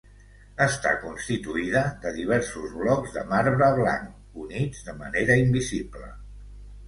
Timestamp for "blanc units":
3.81-4.81